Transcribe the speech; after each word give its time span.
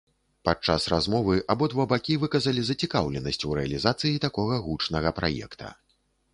Падчас 0.47 0.85
размовы 0.93 1.35
абодва 1.55 1.85
бакі 1.91 2.17
выказалі 2.25 2.65
зацікаўленасць 2.71 3.41
у 3.51 3.53
рэалізацыі 3.61 4.23
такога 4.27 4.61
гучнага 4.67 5.09
праекта. 5.23 5.67